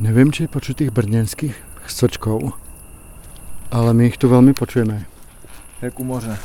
[0.00, 2.56] Nevím, či počuť tých brněnských chcočkov,
[3.68, 5.04] ale my ich tu velmi počujeme.
[5.82, 6.38] Jak u moře.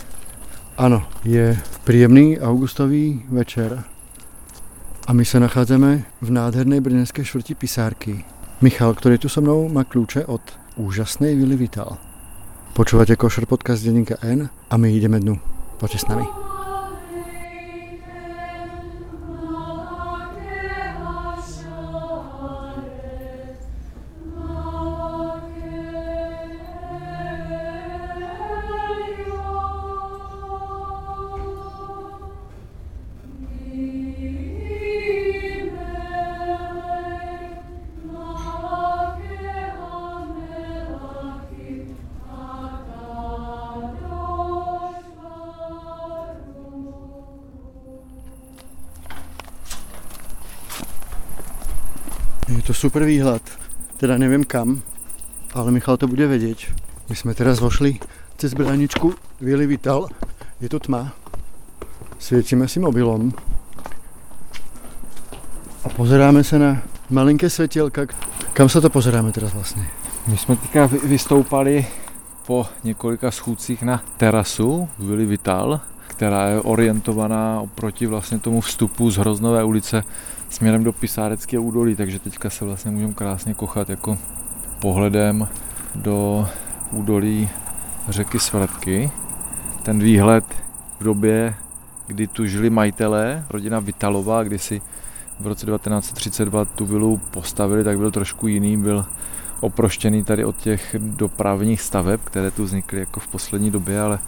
[0.78, 3.84] Ano, je příjemný augustový večer
[5.08, 8.26] a my se nacházíme v nádherné brněnské čtvrti Pisárky.
[8.62, 10.42] Michal, který tu so mnou, má kľúče od
[10.76, 11.98] úžasnej Vily Vital.
[12.76, 15.40] Počúvate Košer podcast denníka N a my ideme dnu.
[15.80, 16.45] Poďte s nami.
[52.86, 53.42] Super výhled.
[53.98, 54.82] Teda nevím kam,
[55.54, 56.58] ale Michal to bude vědět.
[57.10, 58.00] My jsme teda zvošli
[58.38, 60.08] cez bráničku Vili Vital.
[60.62, 61.14] Je to tma.
[62.20, 63.34] Světíme si mobilom.
[65.84, 68.02] A pozeráme se na malinké světělka.
[68.54, 69.88] Kam se to pozeráme teraz vlastně?
[70.28, 71.88] My jsme teďka vy- vystoupali
[72.48, 75.80] po několika schůdcích na terasu Vili Vital,
[76.16, 80.04] která je orientovaná oproti vlastně tomu vstupu z Hroznové ulice
[80.50, 84.18] směrem do Pisáreckého údolí, takže teďka se vlastně můžeme krásně kochat jako
[84.80, 85.48] pohledem
[85.96, 86.48] do
[86.92, 87.50] údolí
[88.10, 89.12] řeky Svratky.
[89.84, 90.46] Ten výhled
[91.00, 91.56] v době,
[92.08, 94.82] kdy tu žili majitelé, rodina Vitalová, kdy si
[95.40, 99.06] v roce 1932 tu vilu postavili, tak byl trošku jiný, byl
[99.60, 104.20] oproštěný tady od těch dopravních staveb, které tu vznikly jako v poslední době, ale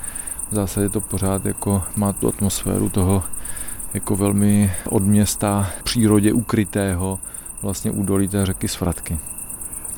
[0.51, 3.23] v zásadě to pořád jako má tu atmosféru toho
[3.93, 7.19] jako velmi od města v přírodě ukrytého
[7.61, 9.17] vlastně údolí té řeky Svratky.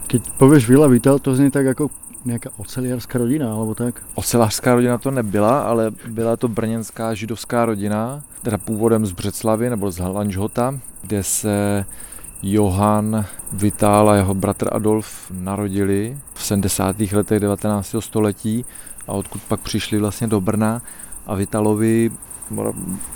[0.07, 1.89] Keď pověš Vila Vital, to zní tak jako
[2.25, 4.01] nějaká oceliarská rodina, alebo tak?
[4.15, 9.91] Ocelářská rodina to nebyla, ale byla to brněnská židovská rodina, teda původem z Břeclavy nebo
[9.91, 11.85] z Halanžhota, kde se
[12.41, 16.99] Johann Vital a jeho bratr Adolf narodili v 70.
[16.99, 17.95] letech 19.
[17.99, 18.65] století
[19.09, 20.81] a odkud pak přišli vlastně do Brna
[21.27, 22.11] a Vitalovi,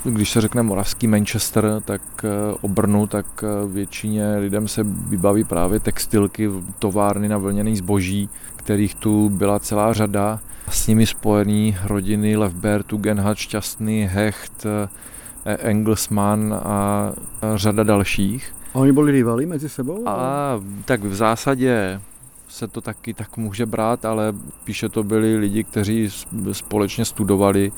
[0.04, 2.28] když se řekne moravský Manchester, tak eh,
[2.60, 8.94] o Brnu, tak eh, většině lidem se vybaví právě textilky, továrny na vlněný zboží, kterých
[8.94, 10.40] tu byla celá řada.
[10.70, 14.88] S nimi spojený rodiny Levber, Tugendhat, Šťastný, Hecht, eh,
[15.56, 17.12] Engelsmann a a
[17.56, 18.54] řada dalších.
[18.74, 20.08] A oni byli rivali mezi sebou?
[20.08, 22.00] A tak v zásadě
[22.54, 24.32] se to taky tak může brát, ale
[24.64, 26.10] píše to byli lidi, kteří
[26.52, 27.72] společně studovali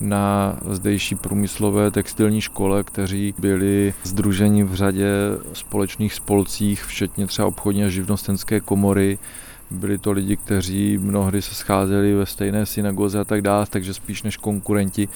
[0.00, 5.08] na zdejší průmyslové textilní škole, kteří byli združeni v řadě
[5.52, 9.18] společných spolcích, včetně třeba obchodní a živnostenské komory.
[9.70, 14.22] Byli to lidi, kteří mnohdy se scházeli ve stejné synagoze a tak dále, takže spíš
[14.22, 15.08] než konkurenti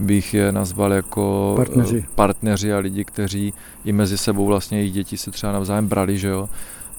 [0.00, 2.04] bych je nazval jako Partneři.
[2.14, 3.54] partneři a lidi, kteří
[3.84, 6.48] i mezi sebou vlastně jejich děti se třeba navzájem brali, že jo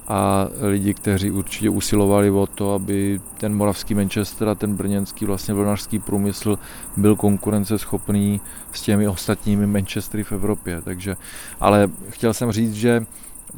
[0.07, 5.53] a lidi, kteří určitě usilovali o to, aby ten moravský Manchester a ten brněnský vlastně
[5.53, 6.59] vlnařský průmysl
[6.97, 8.41] byl konkurenceschopný
[8.73, 10.81] s těmi ostatními Manchestery v Evropě.
[10.81, 11.17] Takže,
[11.59, 13.05] ale chtěl jsem říct, že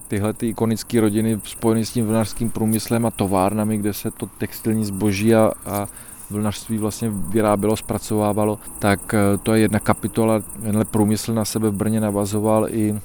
[0.08, 4.86] tyhle ty ikonické rodiny spojené s tím vlnařským průmyslem a továrnami, kde se to textilní
[4.86, 5.88] zboží a, a
[6.30, 10.40] vlnařství vlastně vyrábělo, zpracovávalo, tak eh, to je jedna kapitola.
[10.64, 13.00] Tenhle průmysl na sebe v Brně navazoval i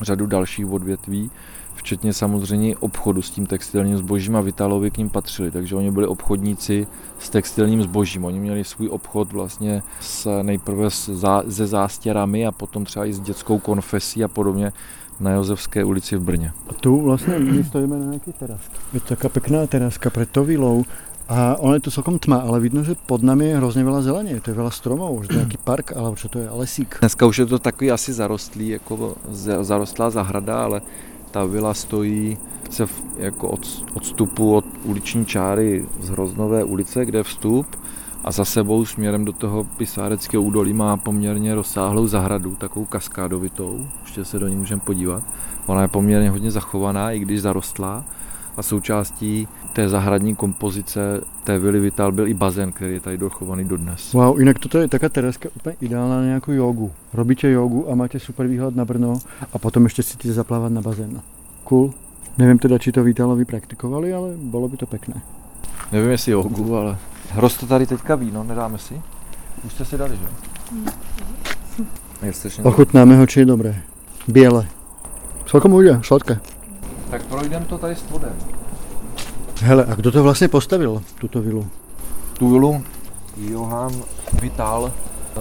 [0.00, 1.30] řadu dalších odvětví
[1.78, 6.06] včetně samozřejmě obchodu s tím textilním zbožím a Vitalovi k ním patřili, takže oni byli
[6.06, 6.86] obchodníci
[7.18, 8.24] s textilním zbožím.
[8.24, 13.12] Oni měli svůj obchod vlastně s, nejprve s, zá, se zástěrami a potom třeba i
[13.12, 14.72] s dětskou konfesí a podobně
[15.20, 16.52] na Josefské ulici v Brně.
[16.68, 18.70] A tu vlastně my stojíme na nějaké terasce.
[18.92, 20.84] Je to taká pekná teraska před tou vilou.
[21.28, 24.40] A ono je tu celkom tma, ale vidno, že pod nami je hrozně veľa zeleně.
[24.40, 26.96] To je veľa stromů, že to je nějaký park, alebo čo to je, lesík.
[27.00, 30.80] Dneska už je to takový asi zarostlý, jako za- zarostlá zahrada, ale
[31.30, 32.38] ta vila stojí
[32.70, 37.66] se v, jako od, odstupu od uliční čáry z Hroznové ulice, kde je vstup
[38.24, 44.24] a za sebou směrem do toho Pisáreckého údolí má poměrně rozsáhlou zahradu, takovou kaskádovitou, ještě
[44.24, 45.22] se do ní můžeme podívat.
[45.66, 48.04] Ona je poměrně hodně zachovaná, i když zarostlá
[48.58, 53.64] a součástí té zahradní kompozice té vily Vital byl i bazén, který je tady dochovaný
[53.64, 54.12] dodnes.
[54.12, 56.92] Wow, jinak toto je taká tereska úplně ideálna na nějakou jogu.
[57.12, 59.18] Robíte jogu a máte super výhled na Brno
[59.52, 61.20] a potom ještě si chcete zaplávat na bazén.
[61.64, 61.94] Cool.
[62.38, 65.14] Nevím teda, či to Vítalovi praktikovali, ale bylo by to pekné.
[65.92, 66.98] Nevím, jestli jogu, ale
[67.34, 69.02] roste tady teďka víno, nedáme si?
[69.66, 70.26] Už jste si dali, že?
[72.32, 73.82] Strašně Ochutnáme ho, či je dobré.
[74.28, 74.68] Biele.
[75.46, 76.40] Celkom bude, sladké.
[77.10, 78.36] Tak projdeme to tady s vodem.
[79.62, 81.66] Hele, a kdo to vlastně postavil, tuto vilu?
[82.38, 82.82] Tu vilu
[83.36, 84.02] Johann
[84.40, 84.92] Vital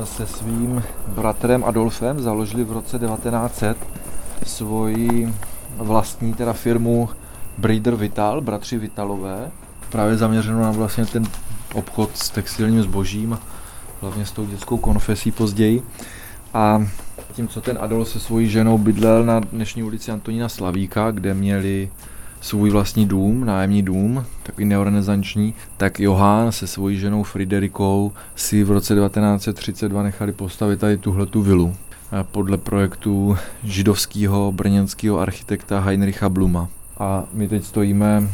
[0.04, 3.78] se svým bratrem Adolfem založili v roce 1900
[4.46, 5.34] svoji
[5.78, 7.10] vlastní teda firmu
[7.58, 9.52] Breeder Vital, bratři Vitalové,
[9.90, 11.24] právě zaměřenou na vlastně ten
[11.74, 13.40] obchod s textilním zbožím,
[14.02, 15.84] hlavně s tou dětskou konfesí později.
[16.54, 16.88] A
[17.34, 21.90] tím, co ten Adolf se svojí ženou bydlel na dnešní ulici Antonína Slavíka, kde měli
[22.42, 28.72] svůj vlastní dům, nájemní dům, takový neorenesanční, tak Johann se svojí ženou Friderikou si v
[28.72, 31.76] roce 1932 nechali postavit tady tuhle tu vilu
[32.32, 36.70] podle projektu židovského brněnského architekta Heinricha Bluma.
[37.00, 38.30] A my teď stojíme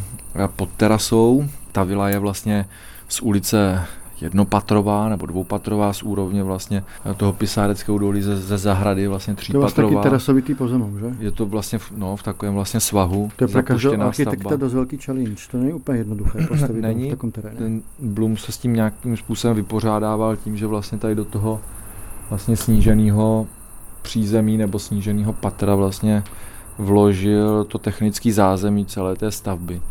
[0.55, 1.45] pod terasou.
[1.71, 2.65] Ta vila je vlastně
[3.07, 3.85] z ulice
[4.23, 6.83] jednopatrová nebo dvoupatrová z úrovně vlastně
[7.17, 9.71] toho pisáreckého údolí ze, ze zahrady, vlastně třípatrová.
[9.71, 11.15] To je vlastně taky terasovitý pozemok, že?
[11.19, 13.29] Je to vlastně v, no, v takovém vlastně svahu.
[13.35, 17.09] To je pro každého architekta dost velký challenge, to není úplně jednoduché postavit není, v
[17.09, 17.57] takovém terénu.
[17.57, 21.61] Ten Blum se s tím nějakým způsobem vypořádával tím, že vlastně tady do toho
[22.29, 23.47] vlastně sníženého
[24.01, 26.23] přízemí nebo sníženého patra vlastně
[26.77, 29.81] vložil to technické zázemí celé té stavby.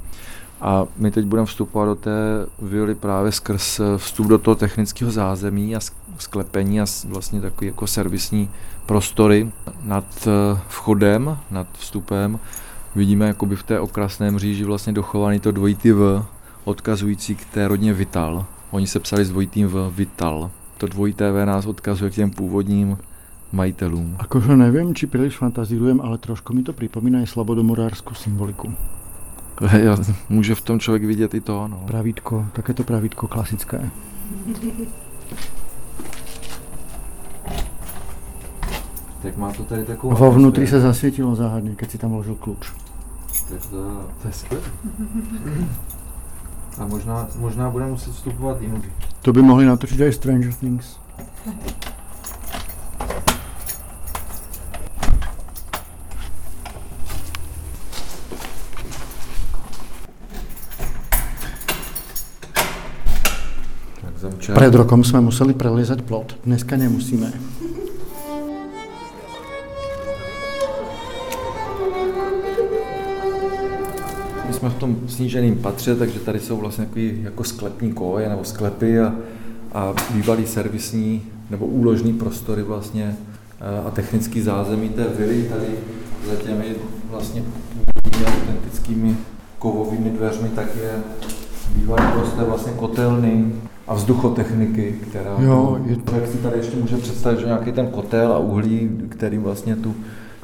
[0.63, 5.77] A my teď budeme vstupovat do té vily právě skrz vstup do toho technického zázemí
[5.77, 5.81] a
[6.19, 8.51] sklepení a vlastně takový jako servisní
[8.87, 9.53] prostory
[9.85, 12.39] nad eh, vchodem, nad vstupem.
[12.95, 16.25] Vidíme jakoby v té okrasné mříži vlastně dochovaný to dvojitý V,
[16.65, 18.47] odkazující k té rodně Vital.
[18.71, 20.51] Oni se psali s dvojitým V, Vital.
[20.79, 22.99] To dvojité V nás odkazuje k těm původním
[23.53, 24.17] majitelům.
[24.19, 28.75] Akože nevím, či příliš fantazírujem, ale trošku mi to připomíná i slabodomorářskou symboliku.
[30.29, 31.85] Může v tom člověk vidět i to, no.
[31.87, 33.91] Pravítko, také to pravítko klasické.
[39.23, 40.15] Tak má to tady takovou...
[40.15, 42.73] Vo vnútri se zasvětilo záhadně, keď si tam vložil kluč.
[43.49, 44.65] Tak to, to je skvělé.
[46.79, 48.89] A možná, možná budeme muset vstupovat jinudy.
[49.23, 50.97] To by mohli natočit i Stranger Things.
[64.55, 67.33] Před rokom jsme museli prelizet plot, dneska nemusíme.
[74.47, 78.45] My jsme v tom sníženém patře, takže tady jsou vlastně takový jako sklepní koje nebo
[78.45, 79.15] sklepy a,
[79.73, 83.17] a bývalý servisní nebo úložní prostory vlastně
[83.87, 85.67] a technický zázemí té vily tady
[86.31, 86.65] za těmi
[87.11, 87.43] vlastně
[88.27, 89.17] autentickými
[89.59, 90.93] kovovými dveřmi tak je
[91.75, 93.53] bývalý prostor vlastně kotelny,
[93.89, 96.15] a vzduchotechniky, která jo, je to...
[96.15, 99.95] jak si tady ještě může představit, že nějaký ten kotel a uhlí, který vlastně tu,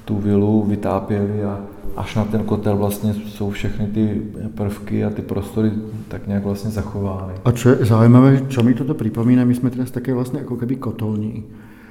[0.05, 1.61] tu vilu vytápěli a
[1.97, 4.23] až na ten kotel vlastně jsou všechny ty
[4.55, 5.73] prvky a ty prostory
[6.09, 7.33] tak nějak vlastně zachovány.
[7.45, 10.77] A čo je zajímavé, čo mi toto připomíná, my jsme teraz také vlastně jako keby
[10.77, 11.45] kotolní,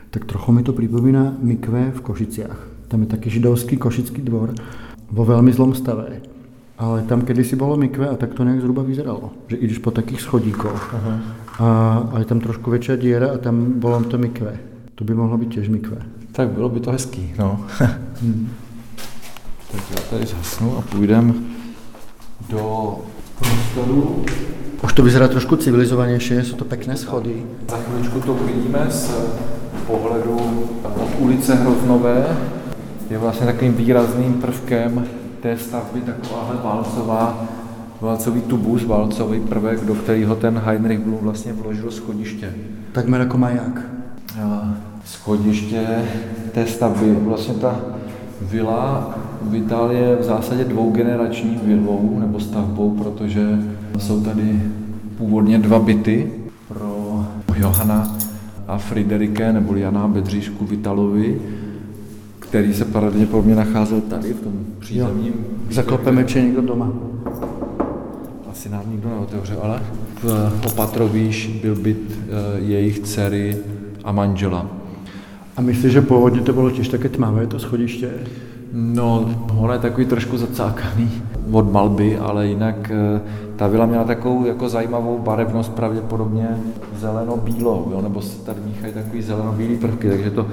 [0.09, 2.67] tak trochu mi to připomíná mikve v Košiciach.
[2.87, 4.53] Tam je taky židovský košický dvor
[5.11, 6.21] vo velmi zlom stave.
[6.77, 9.31] Ale tam kedysi bylo mikve a tak to nějak zhruba vyzeralo.
[9.47, 10.93] Že i když po takých schodíkoch.
[10.93, 11.19] Aha.
[11.59, 14.57] A, a je tam trošku větší díra a tam bylo to mikve.
[14.95, 15.97] To by mohlo být těž mikve.
[16.31, 17.59] Tak bylo by to hezký, no.
[18.21, 18.49] hmm.
[19.71, 21.45] Tak já tady zasnu a půjdem
[22.49, 22.95] do
[23.39, 24.25] prostoru.
[24.83, 27.43] Už to vyzerá trošku civilizovanější, jsou to pěkné schody.
[27.69, 29.11] Za chvíličku to uvidíme z
[29.87, 30.37] pohledu
[30.83, 32.37] od ulice Hroznové.
[33.09, 35.07] Je vlastně takovým výrazným prvkem
[35.47, 37.45] té stavby takováhle válcová,
[38.01, 42.53] válcový tubus, válcový prvek, do kterého ten Heinrich Blum vlastně vložil schodiště.
[42.91, 43.81] Tak jako maják.
[45.05, 45.87] Schodiště
[46.51, 47.79] té stavby, vlastně ta
[48.41, 53.59] vila v Itálii je v zásadě dvougenerační vilou nebo stavbou, protože
[53.97, 54.61] jsou tady
[55.17, 56.31] původně dva byty
[56.67, 57.25] pro
[57.55, 58.17] Johana
[58.67, 61.41] a Friderike nebo Jana Bedříšku Vitalovi
[62.49, 65.33] který se pravděpodobně nacházel tady v tom přízemním.
[65.71, 66.91] Zaklopeme, či někdo doma.
[68.51, 69.81] Asi nám nikdo neotevře, ale
[70.23, 73.57] v Opatrovíš byl byt eh, jejich dcery
[74.03, 74.65] a manžela.
[75.57, 78.09] A myslíš, že původně to bylo těž také tmavé, to schodiště?
[78.73, 81.11] No, ono je takový trošku zacákaný
[81.51, 83.21] od malby, ale jinak eh,
[83.55, 86.57] ta vila měla takovou jako zajímavou barevnost, pravděpodobně
[86.99, 90.47] zeleno-bílou, nebo se tady míchají takový zeleno-bílý prvky, takže to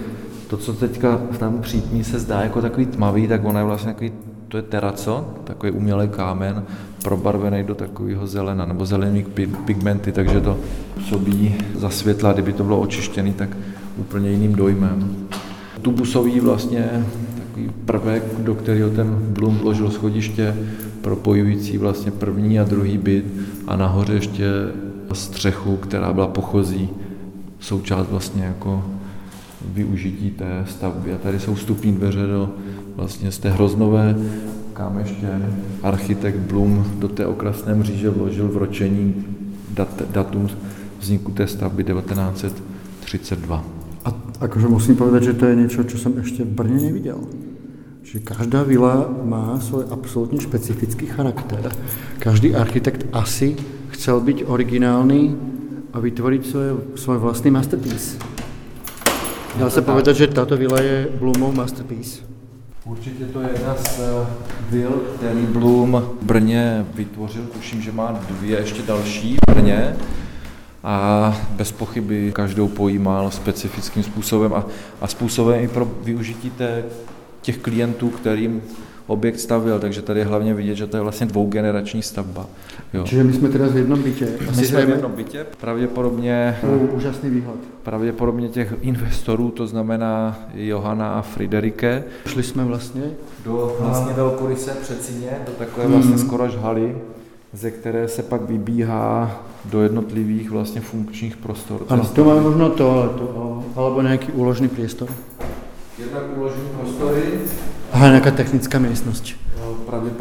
[0.48, 3.92] to, co teďka v tom přítmí se zdá jako takový tmavý, tak ono je vlastně
[3.92, 4.12] takový,
[4.48, 6.62] to je teraco, takový umělý kámen,
[7.02, 9.26] probarvený do takového zelena, nebo zelený
[9.64, 10.58] pigmenty, takže to
[10.94, 13.48] působí za světla, kdyby to bylo očištěný, tak
[13.96, 15.26] úplně jiným dojmem.
[15.82, 17.04] Tubusový vlastně
[17.38, 20.56] takový prvek, do kterého ten Blum vložil schodiště
[21.00, 23.24] propojující vlastně první a druhý byt
[23.66, 24.44] a nahoře ještě
[25.12, 26.88] střechu, která byla pochozí,
[27.60, 28.84] součást vlastně jako
[29.72, 31.12] využití té stavby.
[31.12, 32.50] A tady jsou vstupní dveře do
[32.96, 34.16] vlastně z té hroznové,
[34.72, 35.28] kam ještě
[35.82, 39.24] architekt Blum do té okrasné mříže vložil v ročení
[39.70, 40.48] dat, datum
[41.00, 43.64] vzniku té stavby 1932.
[44.04, 44.08] A
[44.40, 47.24] akože musím povedať, že to je niečo, čo som ešte v Brne nevidel.
[48.04, 51.72] Že každá vila má svoj absolútne špecifický charakter.
[52.20, 53.56] Každý architekt asi
[53.96, 55.32] chcel byť originálny
[55.92, 56.68] a vytvoriť svoj,
[57.00, 58.33] svoj vlastný masterpiece.
[59.58, 62.22] Dá se povedať, že tato vila je Blumov masterpiece.
[62.84, 64.26] Určitě to je jedna z eh,
[64.70, 67.42] vil, který Blum v Brně vytvořil.
[67.42, 69.96] Tuším, že má dvě ještě další v Brně
[70.84, 74.66] a bez pochyby každou pojímal specifickým způsobem a,
[75.00, 76.84] a způsobem i pro využití té,
[77.42, 78.62] těch klientů, kterým
[79.06, 82.46] objekt stavil, takže tady je hlavně vidět, že to je vlastně dvougenerační stavba.
[82.94, 83.04] Jo.
[83.04, 84.28] Čiže my jsme teda v jednom bytě.
[84.50, 86.56] Asi my jsme v jednom bytě, pravděpodobně...
[86.62, 87.56] Uh, úžasný výhled.
[87.82, 92.04] Pravděpodobně těch investorů, to znamená Johana a Friderike.
[92.26, 93.02] Šli jsme vlastně
[93.44, 96.26] do vlastně velkoryse přecině, do takové vlastně hmm.
[96.26, 96.96] skoro haly,
[97.52, 101.82] ze které se pak vybíhá do jednotlivých vlastně funkčních prostor.
[101.88, 103.16] Ano, to máme možno to,
[103.76, 105.08] alebo nějaký úložný priestor.
[105.98, 107.22] Jednak úložní prostory.
[107.92, 109.24] Aha, nějaká technická místnost.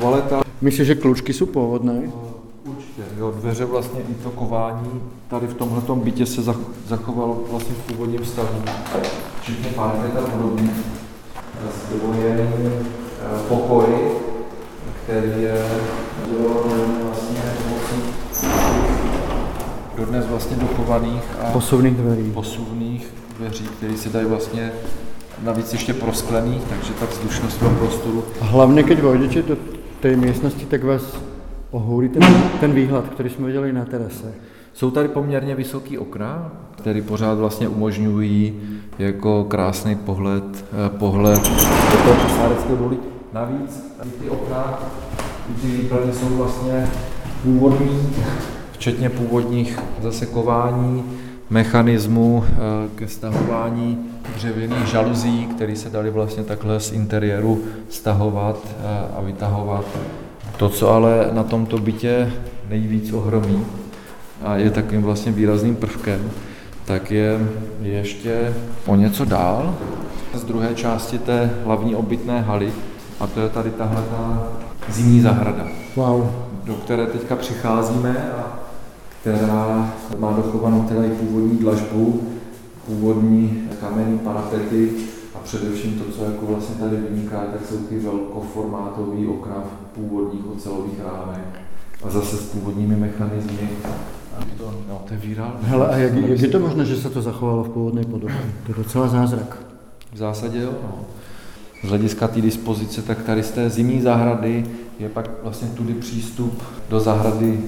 [0.00, 0.42] toaleta.
[0.60, 1.92] Myslíš, že klučky jsou původné?
[1.92, 2.12] Uh,
[2.64, 6.42] určitě, jo, dveře vlastně i to kování tady v tomhle bytě se
[6.86, 8.48] zachovalo vlastně v původním stavu,
[9.40, 10.70] včetně parket a podobně.
[11.88, 12.48] Zdvojený
[13.48, 13.84] pokoj,
[15.04, 15.66] který je
[17.04, 17.40] vlastně
[19.96, 22.30] dodnes vlastně dochovaných a posuvných dveří.
[22.30, 24.72] Posuvných dveří, které se dají vlastně
[25.42, 28.24] navíc ještě prosklených, takže ta vzdušnost toho prostoru.
[28.40, 29.56] A hlavně, když vojdete do
[30.00, 31.18] té místnosti, tak vás
[31.70, 32.22] ohourí ten,
[32.60, 34.34] ten výhled, který jsme viděli na terase.
[34.72, 38.60] Jsou tady poměrně vysoký okna, které pořád vlastně umožňují
[38.98, 40.44] jako krásný pohled,
[40.86, 41.42] eh, pohled
[41.90, 43.00] do toho Pisáreckého dolu.
[43.32, 44.78] Navíc ty okna,
[45.60, 46.88] ty výplny jsou vlastně
[47.42, 48.10] původní,
[48.72, 51.04] včetně původních zasekování,
[51.50, 52.56] mechanismu eh,
[52.94, 53.98] ke stahování
[54.34, 59.84] dřevěných žaluzí, které se dali vlastně takhle z interiéru stahovat eh, a vytahovat.
[60.56, 62.32] To, co ale na tomto bytě
[62.68, 63.64] nejvíc ohromí
[64.42, 66.30] a je takovým vlastně výrazným prvkem,
[66.84, 67.38] tak je
[67.82, 68.54] ještě
[68.86, 69.74] o něco dál
[70.34, 72.72] z druhé části té hlavní obytné haly
[73.20, 74.48] a to je tady tahle ta
[74.88, 76.30] zimní zahrada, wow.
[76.64, 78.67] do které teďka přicházíme a
[79.20, 82.22] která má dochovanou teda i původní dlažbu,
[82.86, 84.90] původní kamenný parapety
[85.34, 90.46] a především to, co jako vlastně tady vyniká, tak jsou ty velkoformátový okna v původních
[90.56, 91.44] ocelových rámech
[92.04, 93.68] a zase s původními mechanismy.
[94.58, 95.56] To, no, výral.
[95.62, 98.36] Hele, a jak, jak je to možné, že se to zachovalo v původné podobě?
[98.66, 99.58] To je docela zázrak.
[100.12, 100.70] V zásadě jo.
[100.82, 100.98] No.
[101.84, 104.66] Z hlediska té dispozice, tak tady z té zimní zahrady
[104.98, 107.60] je pak vlastně tudy přístup do zahrady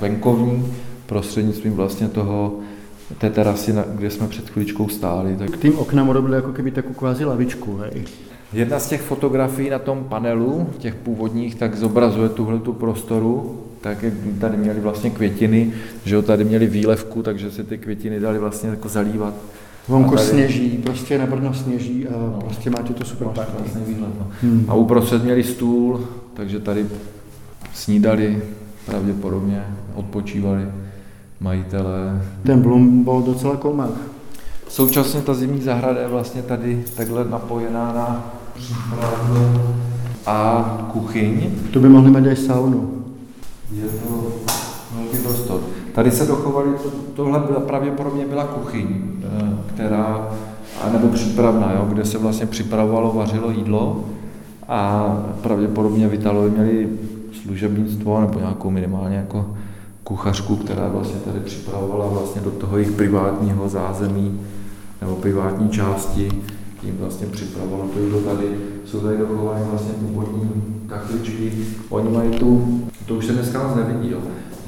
[0.00, 0.74] venkovní,
[1.10, 2.58] prostřednictvím vlastně toho
[3.18, 5.36] té terasy, kde jsme před chvíličkou stáli.
[5.36, 5.50] Tak...
[5.50, 8.04] K tým oknám urobili jako keby takovou kvázi lavičku, hej?
[8.52, 14.02] Jedna z těch fotografií na tom panelu, těch původních, tak zobrazuje tuhle tu prostoru, tak
[14.02, 15.72] jak tady měli vlastně květiny,
[16.04, 19.34] že jo, tady měli výlevku, takže se ty květiny dali vlastně jako zalívat.
[19.88, 20.28] Vonku tady...
[20.28, 24.26] sněží, prostě na Brno sněží a no, prostě máte to super Vlastně výhled, no.
[24.42, 24.64] hmm.
[24.68, 26.86] A uprostřed měli stůl, takže tady
[27.74, 28.42] snídali
[28.86, 29.64] pravděpodobně,
[29.94, 30.62] odpočívali
[31.40, 32.22] majitele.
[32.42, 33.90] Ten Blum byl docela kolmák.
[34.68, 39.60] Současně ta zimní zahrada je vlastně tady takhle napojená na přípravu
[40.26, 41.50] a kuchyň.
[41.72, 43.04] To by mohli mít i saunu.
[43.72, 44.32] Je to
[44.96, 45.60] velký prostor.
[45.94, 48.86] Tady se dochovaly, to, tohle byla, pravděpodobně byla kuchyň,
[49.24, 50.28] eh, která,
[50.92, 54.04] nebo přípravná, jo, kde se vlastně připravovalo, vařilo jídlo
[54.68, 56.88] a pravděpodobně v Italii měli
[57.42, 59.46] služebnictvo nebo nějakou minimálně jako
[60.10, 64.40] kuchařku, která vlastně tady připravovala vlastně do toho jejich privátního zázemí
[65.00, 66.28] nebo privátní části,
[66.80, 68.46] tím vlastně připravovala to jídlo tady.
[68.84, 70.50] Jsou tady dochovány vlastně původní
[70.86, 71.52] kachličky.
[71.88, 74.18] Oni mají tu, to už se dneska moc nevidí, jo.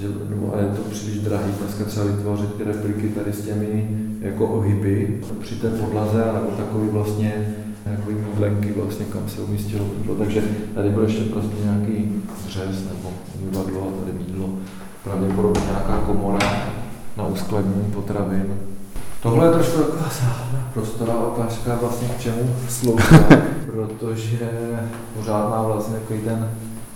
[0.01, 3.99] Že, no, ale je to příliš drahý dneska třeba vytvořit ty repliky tady s těmi
[4.21, 10.15] jako ohyby při té podlaze, nebo takový vlastně takový mydlenky vlastně, kam se umístilo jídlo.
[10.15, 10.43] Takže
[10.75, 14.49] tady byl ještě prostě nějaký řez nebo umyvadlo a tady mídlo
[15.05, 16.53] pravděpodobně nějaká komora
[17.17, 18.59] na uskladnění potravin.
[19.23, 20.11] Tohle je trošku taková
[20.75, 23.17] prostorá otázka vlastně k čemu slouží,
[23.67, 24.51] protože
[25.17, 26.51] pořád vlastně takový ten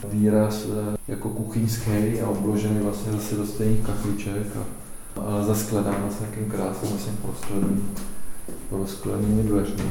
[0.09, 6.21] výraz eh, jako kuchyňský a obložený vlastně zase do stejných kachliček a, a zaskledán s
[6.21, 7.91] nějakým krásným vlastně proskleným,
[8.71, 9.91] prosklenými dveřmi,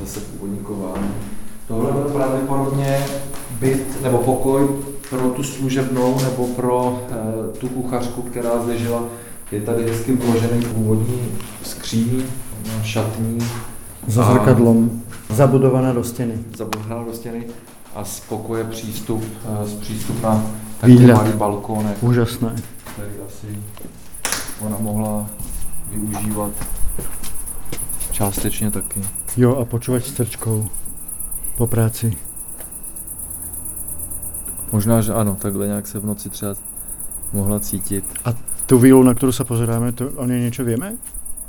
[0.00, 1.10] zase původní kování.
[1.68, 3.06] Tohle byl pravděpodobně
[3.60, 4.68] byt nebo pokoj
[5.10, 9.02] pro tu služebnou nebo pro e, tu kuchařku, která zde žila.
[9.52, 11.28] Je tady hezky vložený původní
[11.62, 12.22] skříň,
[12.82, 13.38] šatní.
[14.06, 16.34] Za zrkadlom, zabudovaná do stěny.
[16.56, 17.46] Zabudovaná do stěny
[17.94, 19.24] a z pokoje přístup,
[19.64, 20.46] z přístup na
[20.80, 22.02] takový malý balkónek.
[22.02, 22.56] Úžasné.
[22.92, 23.46] Který asi
[24.60, 25.26] ona mohla
[25.90, 26.50] využívat
[28.12, 29.00] částečně taky.
[29.36, 30.36] Jo, a počúvať s
[31.56, 32.25] po práci.
[34.72, 36.54] Možná, že ano, takhle nějak se v noci třeba
[37.32, 38.04] mohla cítit.
[38.24, 38.34] A
[38.66, 40.96] tu vílu, na kterou se pozeráme, to o něj něco víme?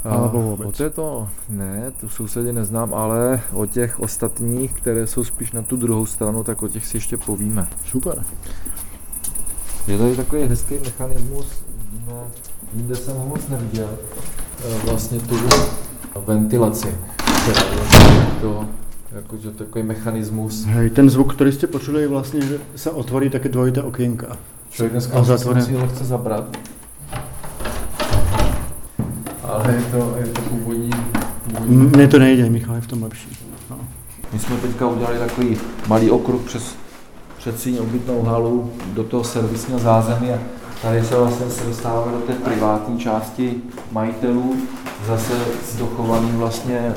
[0.04, 0.68] Alebo vůbec?
[0.68, 5.76] O této ne, tu sousedě neznám, ale o těch ostatních, které jsou spíš na tu
[5.76, 7.68] druhou stranu, tak o těch si ještě povíme.
[7.86, 8.24] Super.
[9.88, 11.48] Je tady takový hezký mechanismus,
[12.08, 12.28] no,
[12.74, 13.90] jinde jsem ho moc neviděl,
[14.66, 15.36] e, vlastně tu
[16.26, 16.96] ventilaci,
[17.42, 17.62] která
[18.42, 18.66] to
[19.16, 20.66] jako, že takový mechanismus.
[20.66, 24.38] Hej, ten zvuk, který jste počuli, je vlastně, že se otvorí také dvojité okénka.
[24.70, 25.24] Člověk dneska
[25.60, 26.58] si lehce zabrat.
[29.44, 30.90] Ale je to, je to původní,
[31.44, 31.78] původní.
[31.78, 33.30] Mně to nejde, Michal je v tom lepší.
[33.70, 33.78] No.
[34.34, 36.76] My jsme teďka udělali takový malý okruh přes
[37.38, 40.40] předsíň obytnou halu do toho servisního zázemí a
[40.82, 43.54] tady se vlastně se dostáváme do té privátní části
[43.92, 44.56] majitelů,
[45.08, 45.34] zase
[45.66, 46.94] s dochovaným vlastně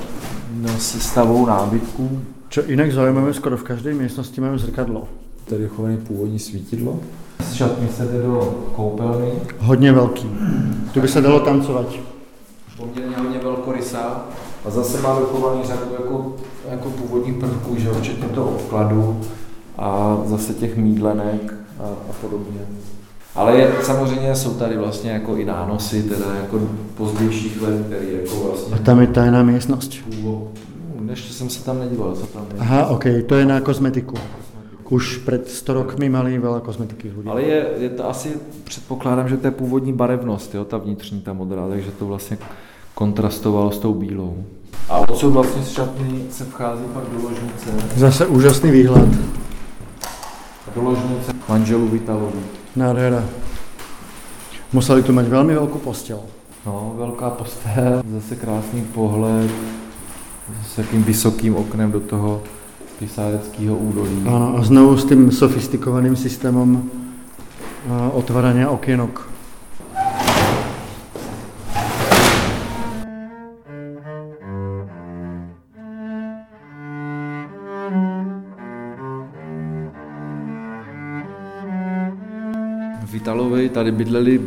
[0.79, 2.21] sestavou nábytků.
[2.49, 5.09] Čo jinak zajímavé, skoro v každé místnosti máme zrkadlo.
[5.49, 7.01] Tady je chované původní svítidlo.
[7.51, 9.33] Z šatny se jde do koupelny.
[9.59, 10.31] Hodně velký.
[10.95, 11.87] Tu by se dalo tancovat
[12.81, 14.25] poměrně hodně velkorysá
[14.65, 16.37] a zase má dochovaný řadu jako,
[16.71, 19.21] jako původních prvků, že včetně toho obkladu
[19.79, 22.61] a zase těch mídlenek a, a podobně.
[23.41, 26.61] Ale je, samozřejmě jsou tady vlastně jako i nánosy, teda jako
[26.95, 28.75] pozdějších let, který jako vlastně...
[28.75, 29.95] A tam je tajná místnost.
[31.11, 32.61] Ještě jsem se tam nedíval, co tam je.
[32.61, 34.15] Aha, ok, to je na kozmetiku.
[34.91, 37.31] Už před 100 rokmi mali veľa kozmetiky ľudia.
[37.31, 38.29] Ale je, je to asi,
[38.65, 42.39] předpokládám, že to je původní barevnost, jo, ta vnitřní, ta modrá, takže to vlastně
[42.95, 44.45] kontrastovalo s tou bílou.
[44.89, 47.71] A odsud vlastně z šatny se vchází pak do ložnice.
[47.97, 49.09] Zase úžasný výhled.
[50.75, 52.60] Do ložnice manželů Vitalový.
[52.77, 53.25] Nádhera.
[54.73, 56.21] Museli tu mít velmi velkou postel.
[56.67, 59.51] No, velká postel, zase krásný pohled
[60.67, 62.43] s takým vysokým oknem do toho
[62.99, 64.23] pisáreckého údolí.
[64.27, 66.91] Ano, a znovu s tím sofistikovaným systémem
[68.13, 69.30] otvárania okienok.
[83.51, 84.41] Vitalovi tady bydleli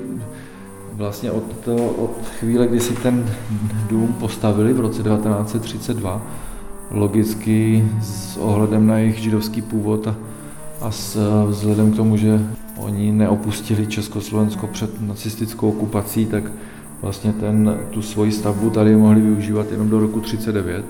[0.94, 3.26] vlastně od, to, od chvíle, kdy si ten
[3.89, 6.22] dům postavili v roce 1932,
[6.92, 10.16] logicky s ohledem na jejich židovský původ a,
[10.82, 12.39] a s, vzhledem k tomu, že
[12.78, 16.44] oni neopustili Československo před nacistickou okupací, tak
[17.02, 20.86] vlastně ten, tu svoji stavbu tady mohli využívat jenom do roku 1939,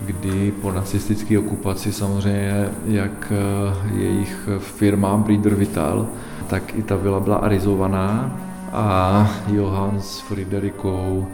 [0.00, 6.06] kdy po nacistické okupaci samozřejmě jak eh, jejich firma Breeder Vital,
[6.46, 8.36] tak i ta vila byla arizovaná
[8.72, 11.26] a Johann s Friderikou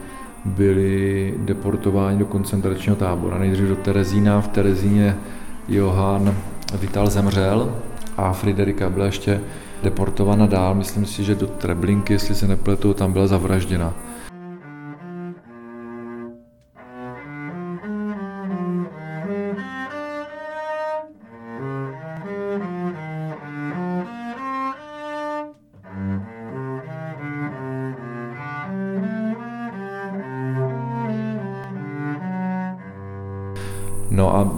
[0.45, 3.39] byli deportováni do koncentračního tábora.
[3.39, 5.17] Nejdřív do Terezína, v Terezíně
[5.69, 6.35] Johann
[6.81, 7.75] Vital zemřel
[8.17, 9.41] a Friderika byla ještě
[9.83, 13.95] deportována dál, myslím si, že do Treblinky, jestli se nepletu, tam byla zavražděna.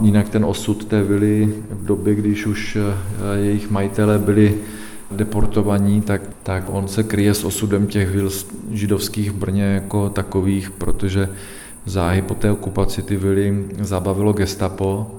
[0.05, 4.57] Jinak ten osud té vily v době, když už eh, jejich majitelé byli
[5.11, 8.29] deportovaní, tak, tak on se kryje s osudem těch vil
[8.71, 11.29] židovských v Brně jako takových, protože
[11.85, 15.11] záhy po té okupaci ty vily zabavilo gestapo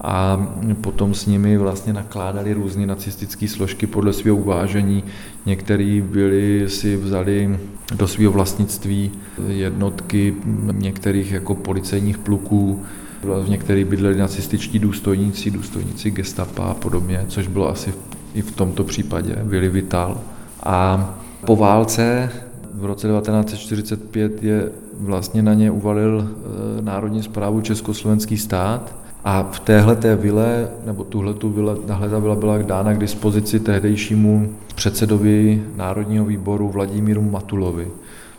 [0.00, 0.48] a
[0.80, 5.04] potom s nimi vlastně nakládali různé nacistické složky podle svého uvážení.
[5.46, 7.58] Některý byli si vzali
[7.94, 9.10] do svého vlastnictví
[9.48, 10.34] jednotky
[10.72, 12.82] některých jako policejních pluků,
[13.24, 17.94] v některých bydleli nacističtí důstojníci, důstojníci gestapa a podobně, což bylo asi
[18.34, 20.20] i v tomto případě, Willy Vital.
[20.62, 21.14] A
[21.46, 22.30] po válce
[22.74, 24.68] v roce 1945 je
[25.00, 31.04] vlastně na ně uvalil eh, Národní zprávu Československý stát a v téhle té vile, nebo
[31.04, 37.22] tuhle tu vile, tahle ta vila byla dána k dispozici tehdejšímu předsedovi Národního výboru Vladimíru
[37.22, 37.88] Matulovi,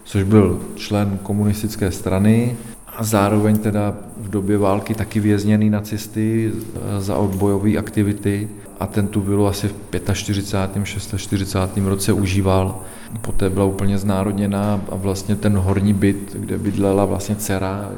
[0.03, 2.55] což byl člen komunistické strany
[2.95, 9.07] a zároveň teda v době války taky vězněný nacisty eh, za odbojové aktivity a ten
[9.07, 10.85] tu vilu asi v 45.
[10.85, 11.77] 46.
[11.77, 12.79] roce užíval.
[13.21, 17.89] Poté byla úplně znárodněná a vlastně ten horní byt, kde bydlela vlastně dcera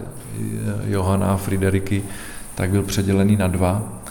[0.86, 2.04] Johana a Frideriky,
[2.56, 4.02] tak byl předělený na dva.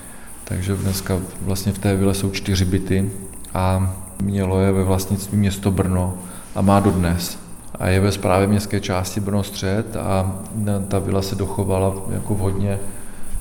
[0.44, 3.11] Takže dneska vlastně v té vile jsou čtyři byty
[3.55, 6.18] a mělo je ve vlastnictví město Brno
[6.55, 7.46] a má dodnes.
[7.79, 10.41] A je ve správě městské části Brno střed a
[10.89, 12.79] ta vila se dochovala jako vhodně,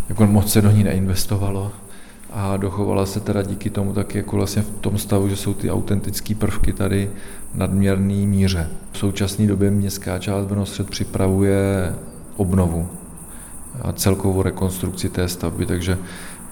[0.09, 1.71] jako moc se do ní neinvestovalo
[2.33, 5.71] a dochovala se teda díky tomu taky jako vlastně v tom stavu, že jsou ty
[5.71, 7.09] autentické prvky tady
[7.53, 8.69] v nadměrný míře.
[8.91, 11.93] V současné době městská část Brno střed připravuje
[12.37, 12.87] obnovu
[13.81, 15.97] a celkovou rekonstrukci té stavby, takže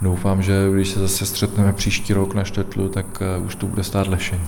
[0.02, 3.84] doufám, že když se zase střetneme příští rok na Štetlu, tak eh, už to bude
[3.84, 4.48] stát lešení.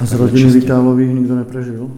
[0.00, 1.90] A z rodiny Vitálových nikdo neprežil?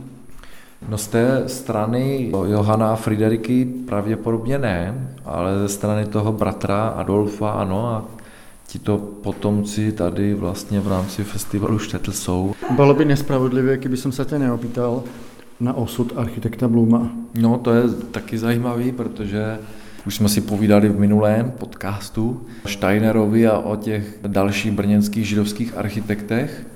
[0.88, 7.50] No z té strany Johana a Frideriky pravděpodobně ne, ale ze strany toho bratra Adolfa
[7.50, 8.04] ano a
[8.66, 12.54] tito potomci tady vlastně v rámci festivalu Štetl jsou.
[12.70, 15.02] Bylo by nespravodlivé, kdyby jsem se tě neopýtal
[15.60, 17.10] na osud architekta Bluma.
[17.34, 19.58] No to je taky zajímavý, protože
[20.06, 26.66] už jsme si povídali v minulém podcastu Steinerovi a o těch dalších brněnských židovských architektech,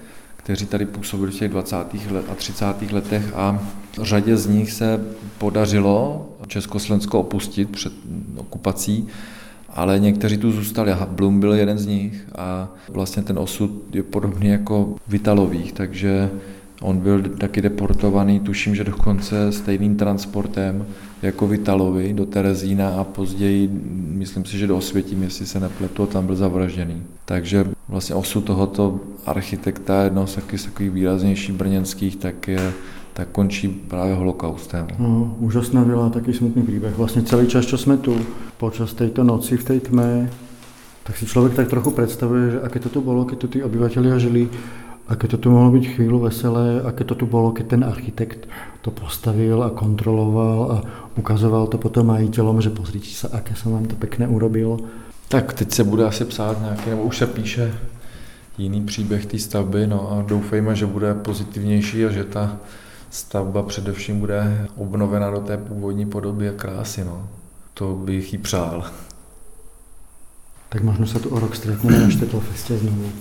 [0.46, 1.76] kteří tady působili v těch 20.
[2.28, 2.92] a 30.
[2.92, 3.60] letech a
[4.02, 5.04] řadě z nich se
[5.38, 7.92] podařilo Československo opustit před
[8.36, 9.06] okupací,
[9.68, 14.02] ale někteří tu zůstali a Blum byl jeden z nich a vlastně ten osud je
[14.02, 16.30] podobný jako Vitalových, takže
[16.80, 20.86] on byl taky deportovaný, tuším, že dokonce stejným transportem
[21.22, 23.70] jako Vitalovi do Terezína a později,
[24.08, 27.02] myslím si, že do Osvětím, jestli se nepletu, tam byl zavražděný.
[27.24, 32.72] Takže vlastně osud tohoto architekta, jednoho z takových, takových výraznějších brněnských, tak je
[33.16, 34.86] tak končí právě holokaustem.
[34.98, 36.96] No, úžasná byla taky smutný příběh.
[36.96, 38.16] Vlastně celý čas, co jsme tu,
[38.56, 40.30] počas této noci v té tmě,
[41.04, 44.20] tak si člověk tak trochu představuje, že aké to tu bylo, když tu ty obyvatelé
[44.20, 44.48] žili,
[45.08, 48.48] aké to tu mohlo být chvíli veselé, aké to tu bylo, když ten architekt
[48.82, 50.82] to postavil a kontroloval a
[51.18, 54.76] ukazoval to potom majitelům, že pozrite se, aké jsem vám to pěkně urobil.
[55.28, 57.74] Tak teď se bude asi psát nějaký, nebo už se píše
[58.58, 62.56] jiný příběh té stavby, no a doufejme, že bude pozitivnější a že ta
[63.10, 67.04] stavba především bude obnovena do té původní podoby a krásy.
[67.04, 67.28] No.
[67.74, 68.84] To bych jí přál.
[70.68, 73.12] Tak možno se tu o rok stretneme na Štetlfestě znovu.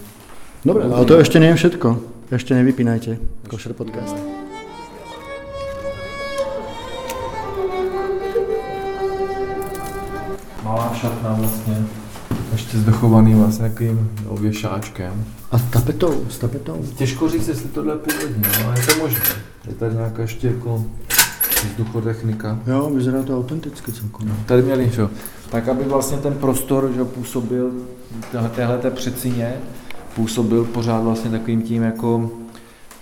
[0.66, 2.00] Dobre, ale to ještě není všetko.
[2.32, 3.18] Ještě nevypínajte.
[3.48, 4.45] Košer podcast.
[10.76, 11.86] Malá šatna vlastně.
[12.52, 15.26] Ještě zdechovaný vlastně takovým ověšáčkem.
[15.52, 16.86] A s tapetou, s tapetou.
[16.96, 19.26] Těžko říct, jestli tohle je původní, no, ale je to možné.
[19.68, 20.86] Je tady nějaká ještě jako
[21.72, 22.60] vzduchotechnika.
[22.68, 24.28] Jo, vyzerá to autenticky celkom.
[24.28, 24.36] No.
[24.46, 25.08] Tady měli, že?
[25.50, 27.72] Tak, aby vlastně ten prostor, že působil
[28.56, 29.54] téhle té přecině,
[30.16, 32.32] působil pořád vlastně takovým tím jako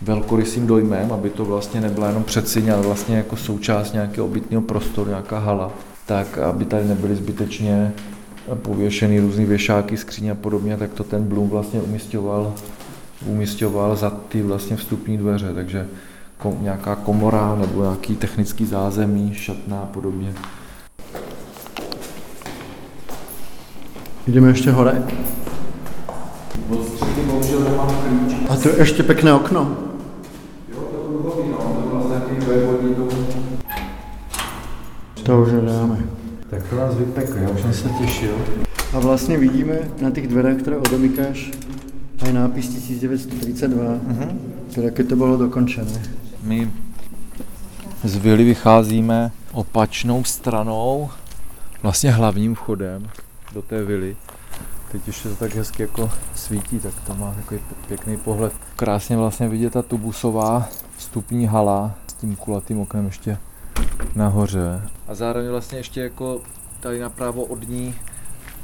[0.01, 5.09] velkorysým dojmem, aby to vlastně nebyla jenom přecině, ale vlastně jako součást nějakého obytného prostoru,
[5.09, 5.71] nějaká hala,
[6.05, 7.93] tak aby tady nebyly zbytečně
[8.55, 12.53] pověšený různý věšáky, skříně a podobně, tak to ten Blum vlastně umistoval,
[13.25, 15.87] umistoval za ty vlastně vstupní dveře, takže
[16.37, 20.33] kom, nějaká komora nebo nějaký technický zázemí, šatná a podobně.
[24.27, 25.03] Jdeme ještě hore.
[28.49, 29.77] A to je ještě pěkné okno.
[30.69, 32.45] Jo, to je duhový, no, to vlastně nějaký
[35.23, 35.97] To už dáme.
[36.49, 38.35] Tak to nás vypekl, já už jsem se těšil.
[38.93, 41.51] A vlastně vidíme na těch dverech, které odomykáš,
[42.21, 44.35] aj nápis 1932, uh-huh.
[44.75, 46.01] teda keď to bylo dokončené.
[46.43, 46.71] My
[48.03, 51.09] z vily vycházíme opačnou stranou,
[51.83, 53.07] vlastně hlavním vchodem
[53.53, 54.15] do té vily.
[54.91, 58.53] Teď ještě to tak hezky jako svítí, tak to má takový pěkný pohled.
[58.75, 63.37] Krásně vlastně vidět ta tubusová vstupní hala s tím kulatým oknem ještě
[64.15, 64.81] nahoře.
[65.07, 66.41] A zároveň vlastně ještě jako
[66.79, 67.95] tady napravo od ní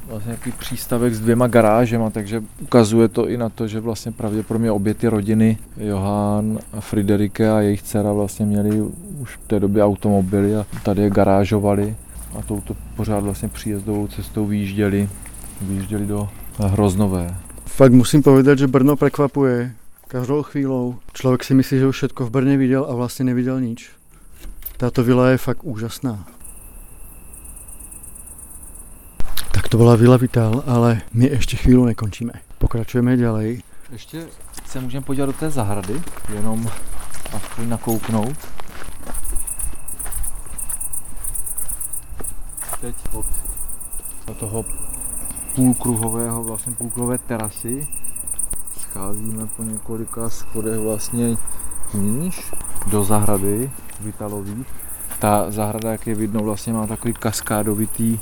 [0.07, 4.71] vlastně nějaký přístavek s dvěma garážema, takže ukazuje to i na to, že vlastně pravděpodobně
[4.71, 8.81] obě ty rodiny, Johan a Friderike a jejich dcera vlastně měli
[9.19, 11.95] už v té době automobily a tady je garážovali
[12.39, 15.09] a touto pořád vlastně příjezdovou cestou vyjížděli,
[15.61, 17.35] vyjížděli do Hroznové.
[17.65, 19.71] Fakt musím povedat, že Brno překvapuje
[20.07, 20.95] každou chvílou.
[21.13, 23.98] Člověk si myslí, že už všetko v Brně viděl a vlastně neviděl nič.
[24.79, 26.25] Tato vila je fakt úžasná.
[29.51, 32.33] Tak to byla Vila Vital, ale my ještě chvíli nekončíme.
[32.57, 33.63] Pokračujeme ďalej.
[33.91, 34.27] Ještě
[34.65, 36.01] se můžeme podívat do té zahrady,
[36.33, 36.69] jenom
[37.35, 38.37] aspoň nakouknout.
[42.81, 43.25] Teď od
[44.39, 44.65] toho
[45.55, 47.87] půlkruhového, vlastně půlkruhové terasy
[48.79, 51.37] scházíme po několika schodech vlastně
[51.93, 52.51] níž
[52.89, 53.71] do zahrady
[54.01, 54.65] Vitalový.
[55.19, 58.19] Ta zahrada, jak je vidno, vlastně má takový kaskádovitý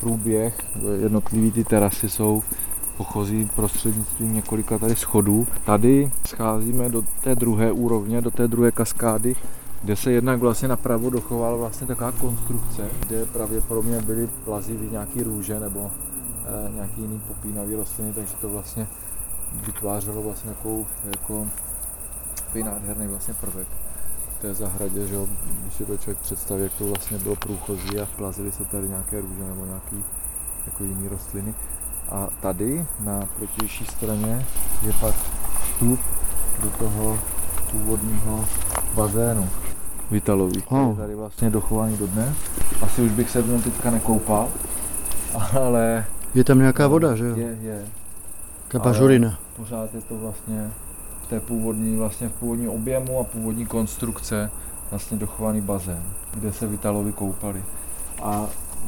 [0.00, 0.60] průběh.
[1.02, 2.42] Jednotlivý ty terasy jsou
[2.96, 5.46] pochozí prostřednictvím několika tady schodů.
[5.64, 9.36] Tady scházíme do té druhé úrovně, do té druhé kaskády,
[9.82, 15.60] kde se jednak vlastně napravo dochovala vlastně taková konstrukce, kde pravděpodobně byly plazivy nějaký růže
[15.60, 15.90] nebo
[16.66, 18.86] e, nějaký jiný popínavý rostliny, takže to vlastně
[19.66, 21.46] vytvářelo vlastně takovou jako
[22.48, 23.66] takový nádherný vlastně prvek
[24.38, 25.26] v té zahradě, že jo,
[25.60, 29.20] když si to člověk představí, jak to vlastně bylo průchozí a plazily se tady nějaké
[29.20, 30.04] růže nebo nějaký
[30.66, 31.54] jako jiný rostliny.
[32.10, 34.46] A tady na protější straně
[34.82, 35.14] je pak
[35.62, 36.00] vstup
[36.62, 37.18] do toho
[37.70, 38.44] původního
[38.94, 39.48] bazénu
[40.10, 42.34] Vitalový, který je tady vlastně dochovaný do dne.
[42.82, 44.48] Asi už bych se v něm teďka nekoupal,
[45.60, 46.04] ale...
[46.34, 47.36] Je tam nějaká voda, že jo?
[47.36, 47.86] Je, je.
[48.68, 49.38] Kapažurina.
[49.56, 50.70] Pořád je to vlastně
[51.28, 54.50] té původní, vlastně v původní objemu a původní konstrukce
[54.90, 56.02] vlastně dochovaný bazén,
[56.34, 57.62] kde se Vitalovi koupali.
[58.22, 58.46] A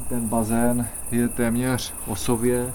[0.08, 2.72] ten bazén je téměř osově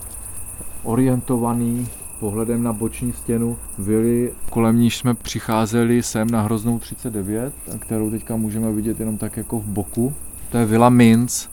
[0.83, 1.87] orientovaný
[2.19, 8.35] pohledem na boční stěnu vily, kolem níž jsme přicházeli sem na Hroznou 39, kterou teďka
[8.35, 10.13] můžeme vidět jenom tak jako v boku.
[10.51, 11.49] To je vila Minz,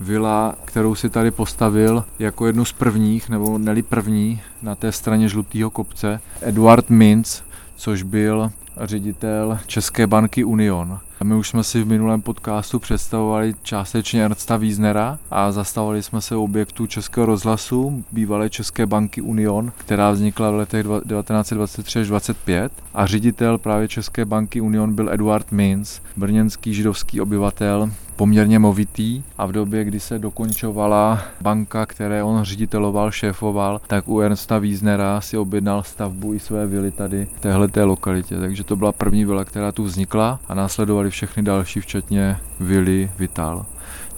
[0.00, 5.28] vila, kterou si tady postavil jako jednu z prvních, nebo neli první, na té straně
[5.28, 7.42] žlutého kopce, Eduard Minz,
[7.78, 10.98] což byl ředitel České banky Union.
[11.24, 16.36] My už jsme si v minulém podcastu představovali částečně Ernsta Wiesnera a zastavovali jsme se
[16.36, 23.06] objektu Českého rozhlasu, bývalé České banky Union, která vznikla v letech 1923 až 25 a
[23.06, 29.52] ředitel právě České banky Union byl Eduard Minz, brněnský židovský obyvatel, poměrně movitý a v
[29.52, 35.82] době, kdy se dokončovala banka, které on řediteloval, šéfoval, tak u Ernsta Wiesnera si objednal
[35.82, 38.38] stavbu i své vily tady v téhleté lokalitě.
[38.38, 43.66] Takže to byla první vila, která tu vznikla a následovaly všechny další, včetně vily Vital.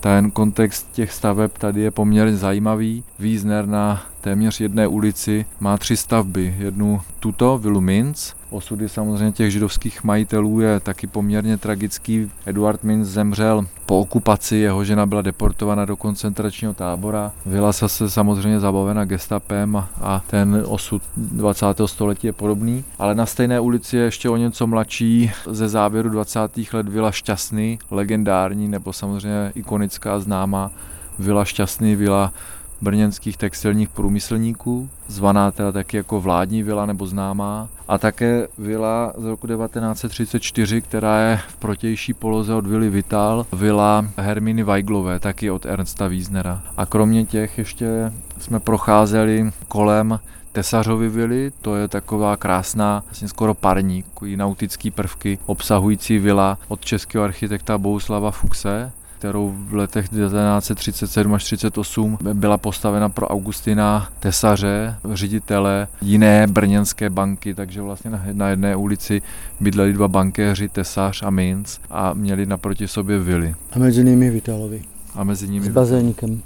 [0.01, 3.05] Ten kontext těch staveb tady je poměrně zajímavý.
[3.19, 6.55] Wiesner na téměř jedné ulici má tři stavby.
[6.59, 12.31] Jednu tuto, vilu Minz, Osudy samozřejmě těch židovských majitelů je taky poměrně tragický.
[12.47, 17.33] Eduard Minz zemřel po okupaci, jeho žena byla deportována do koncentračního tábora.
[17.47, 21.67] Vila se samozřejmě zabavena gestapem a ten osud 20.
[21.87, 22.85] století je podobný.
[22.99, 26.41] Ale na stejné ulici je ještě o něco mladší ze závěru 20.
[26.73, 30.71] let Vila Šťastný, legendární nebo samozřejmě ikonická známá
[31.19, 32.33] Vila Šťastný, vila
[32.81, 39.25] brněnských textilních průmyslníků, zvaná teda taky jako vládní vila nebo známá, a také vila z
[39.25, 45.67] roku 1934, která je v protější poloze od vily Vital, vila Herminy Weiglové, taky od
[45.67, 46.63] Ernsta Wiesnera.
[46.77, 50.21] A kromě těch ještě jsme procházeli kolem
[50.53, 54.05] Tesařovy vily, to je taková krásná, vlastně skoro parní,
[54.37, 62.19] nautický prvky obsahující vila od českého architekta Bouslava Fuxe, kterou v letech 1937 až 38
[62.33, 69.23] byla postavena pro Augustina Tesaře, ředitele jiné brněnské banky, takže vlastně na jedné ulici
[69.61, 73.55] bydleli dva bankéři, Tesař a Minc a měli naproti sobě vily.
[73.73, 74.83] A mezi nimi Vitalovi.
[75.15, 75.67] A mezi nimi...
[75.67, 76.43] S bazénikem.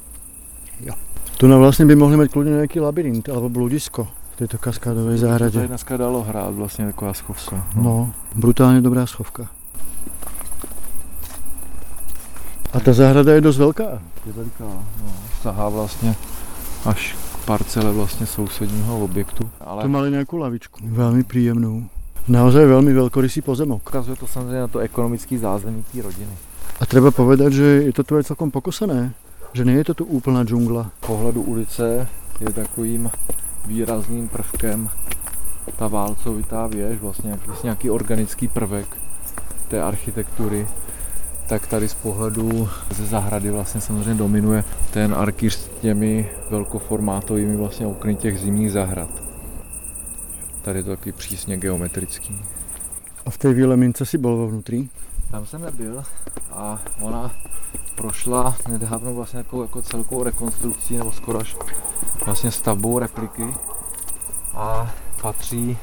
[0.80, 0.94] Jo.
[1.36, 5.60] Tu na vlastně by mohli mít klidně nějaký labirint alebo bludisko v této kaskádové zahradě.
[5.60, 7.66] To dneska dalo hrát vlastně taková schovka.
[7.74, 9.48] No, no brutálně dobrá schovka.
[12.74, 14.02] A ta zahrada je dost velká.
[14.26, 15.12] Je velká, no.
[15.42, 16.14] Sahá vlastně
[16.84, 19.50] až k parcele vlastně sousedního objektu.
[19.60, 19.82] Ale...
[19.82, 21.84] To mali nějakou lavičku, velmi příjemnou.
[22.28, 23.88] Naozaj velmi velkorysý pozemok.
[23.88, 26.32] Ukazuje to samozřejmě na to ekonomický zázemí té rodiny.
[26.80, 29.12] A třeba povedat, že je to tu celkom pokosené,
[29.52, 30.90] že není to tu úplná džungla.
[31.06, 32.08] Pohledu ulice
[32.40, 33.10] je takovým
[33.66, 34.90] výrazným prvkem
[35.76, 38.86] ta válcovitá věž, vlastně nějaký, nějaký organický prvek
[39.68, 40.66] té architektury
[41.48, 47.86] tak tady z pohledu ze zahrady vlastně samozřejmě dominuje ten arkýř s těmi velkoformátovými vlastně
[47.86, 49.10] okny těch zimních zahrad.
[50.62, 52.40] Tady je to taky přísně geometrický.
[53.26, 54.74] A v té víle mince si byl vnitř?
[55.30, 56.04] Tam jsem nebyl
[56.52, 57.34] a ona
[57.94, 61.56] prošla nedávno vlastně jako, jako celkou rekonstrukcí nebo skoro až
[62.24, 63.54] vlastně stavbou repliky
[64.54, 65.78] a patří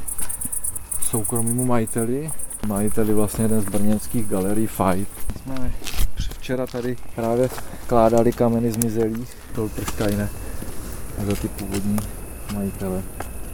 [1.02, 2.32] soukromýmu majiteli,
[2.68, 5.10] majiteli vlastně jeden z brněnských galerií Fight.
[5.44, 5.72] Jsme
[6.16, 7.50] včera tady právě
[7.88, 10.30] kládali kameny zmizelých Stolpersteine
[11.28, 11.98] za ty původní
[12.54, 13.02] majitele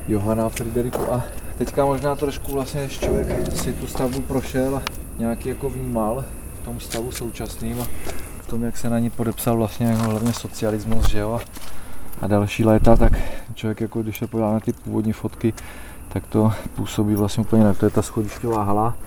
[0.08, 1.24] Johana Frideriku a
[1.58, 4.82] teďka možná trošku vlastně, když člověk si tu stavbu prošel a
[5.20, 6.26] nějaký jako vnímal
[6.62, 7.88] v tom stavu současným a
[8.42, 11.42] v tom, jak se na ní podepsal vlastně hlavně socialismus, že jo,
[12.22, 13.14] a další léta, tak
[13.54, 15.54] člověk jako když se podívá na ty původní fotky,
[16.22, 17.78] tak to působí vlastně úplně jinak.
[17.78, 18.98] To je ta schodišťová hala,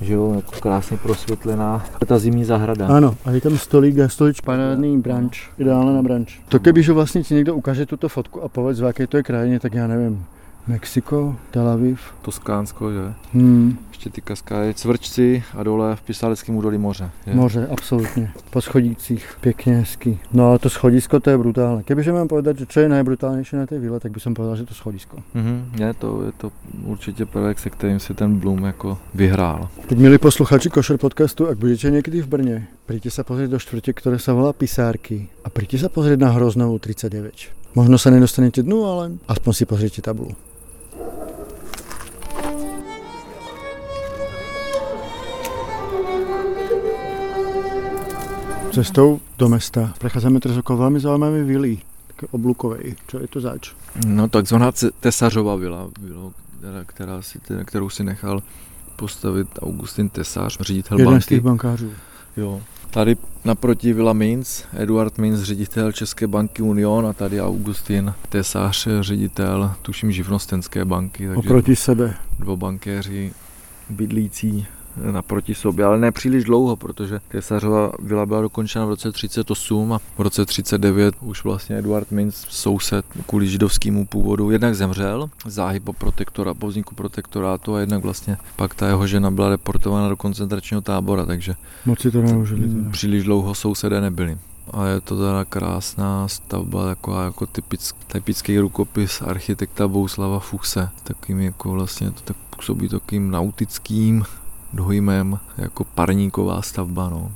[0.00, 1.84] že jo, jako krásně prosvětlená.
[2.06, 2.86] Ta zimní zahrada.
[2.86, 6.38] Ano, a je tam stolík a stolič parádný branč, ideálně na branč.
[6.48, 9.60] To když vlastně ti někdo ukáže tuto fotku a povedz, v jaké to je krajině,
[9.60, 10.24] tak já nevím,
[10.66, 12.00] Mexiko, Tel Aviv.
[12.22, 13.14] Toskánsko, že?
[13.32, 13.78] Hmm.
[13.88, 17.10] Ještě ty kaskády, cvrčci a dole v Pisaleckém údolí moře.
[17.26, 17.34] Je?
[17.34, 18.32] Moře, absolutně.
[18.50, 20.18] Po schodících, pěkně hezky.
[20.32, 21.82] No ale to schodisko, to je brutálne.
[21.82, 24.74] Kebyže mám povedať, že čo je najbrutálnější na té vile, tak bych povedal, že to
[24.74, 25.16] schodisko.
[25.36, 25.80] Mm-hmm.
[25.80, 26.52] Je to, je to
[26.84, 29.68] určitě prvek, se kterým si ten Bloom jako vyhrál.
[29.86, 33.94] Teď milí posluchači Košer podcastu, ak budete někdy v Brně, príďte sa pozrieť do štvrte,
[33.94, 37.78] ktoré sa volá Pisárky a príďte sa pozrieť na Hroznovú 39.
[37.78, 40.34] Možno sa nedostanete dnu, ale aspoň si pozrite tabulu.
[48.70, 51.72] Cestou do mesta prechádzame teraz okolo veľmi zaujímavej vily,
[52.14, 52.94] také oblukovej.
[53.10, 53.74] Čo je to zač?
[54.06, 54.70] No takzvaná
[55.02, 58.42] Tesařova vila, vila která, která si, kterou si nechal
[58.96, 61.24] postavit Augustin Tesař, ředitel Jeden banky.
[61.24, 61.90] z těch bankářů.
[62.36, 62.60] Jo.
[62.90, 69.74] Tady naproti Vila Minz, Eduard Minz, ředitel České banky Union a tady Augustin Tesař, ředitel,
[69.82, 71.26] tuším, živnostenské banky.
[71.26, 72.14] Takže Oproti sebe.
[72.38, 73.32] Dva bankéři
[73.90, 74.66] bydlící
[75.12, 79.98] naproti sobě, ale ne příliš dlouho, protože Tesařova vila byla dokončena v roce 38 a
[79.98, 85.92] v roce 39 už vlastně Eduard Minz, soused kvůli židovskému původu, jednak zemřel záhy po,
[85.92, 90.80] protektora, po vzniku protektorátu a jednak vlastně pak ta jeho žena byla deportována do koncentračního
[90.80, 91.54] tábora, takže
[91.86, 92.68] Moc si to neužili.
[92.68, 92.90] teda.
[92.90, 94.38] příliš dlouho sousedé nebyli.
[94.72, 100.88] A je to teda krásná stavba, taková jako typický, typický rukopis architekta Bouslava Fuchse.
[101.04, 104.24] Takým jako vlastně to tak působí takým nautickým
[104.72, 107.08] dojmem, jako parníková stavba.
[107.08, 107.32] No.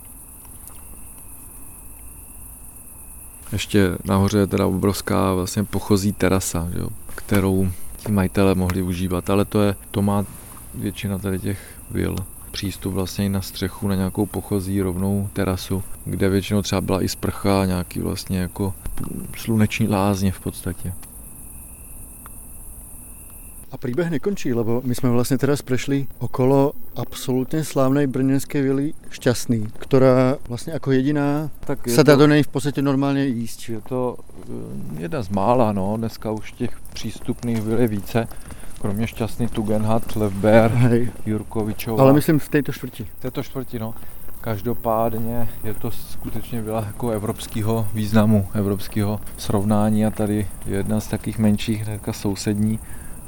[3.52, 9.44] Ještě nahoře je teda obrovská vlastně pochozí terasa, jo, kterou ti majitele mohli užívat, ale
[9.44, 10.24] to, je, to má
[10.74, 11.58] většina tady těch
[11.90, 12.16] vil
[12.50, 17.08] přístup vlastně i na střechu, na nějakou pochozí, rovnou terasu, kde většinou třeba byla i
[17.08, 18.74] sprcha, nějaký vlastně jako
[19.36, 20.92] sluneční lázně v podstatě.
[23.74, 29.66] A príbeh nekončí, lebo my sme vlastne teraz prešli okolo absolútne slávnej brněnskej vily Šťastný,
[29.82, 33.58] ktorá vlastne ako jediná Tak sa dá do nej v podstate normálne ísť.
[33.74, 34.00] Je to
[34.94, 35.98] eh, jedna z mála, no.
[35.98, 38.28] Dneska už těch přístupných byl je více.
[38.80, 41.10] Kromě šťastný Tugendhat, Levber, Hej.
[41.26, 42.02] Jurkovičova.
[42.02, 43.06] Ale myslím v tejto štvrti.
[43.18, 43.94] této čtvrti, no.
[44.40, 51.06] Každopádně je to skutečně byla jako evropského významu, evropského srovnání a tady je jedna z
[51.08, 52.78] takých menších, hnedka sousední,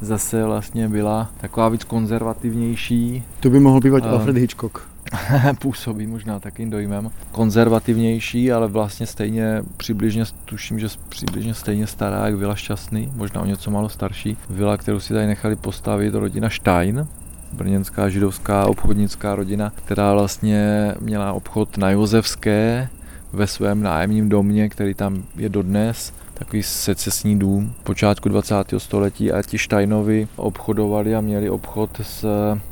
[0.00, 4.78] zase vlastně byla taková víc konzervativnější, Tu by mohl bývať A- Alfred Hitchcock.
[5.58, 12.34] působí možná takým dojmem, konzervativnější, ale vlastně stejně přibližně, tuším, že přibližně stejně stará jak
[12.34, 14.36] Vila Šťastný, možná o něco málo starší.
[14.50, 17.06] Vila, kterou si tady nechali postavit rodina Stein,
[17.52, 22.88] brněnská židovská obchodnická rodina, která vlastně měla obchod na Josevské
[23.32, 28.54] ve svém nájemním domě, který tam je dodnes, takový secesní dům počátku 20.
[28.78, 32.26] století a ti Steinovi obchodovali a měli obchod s,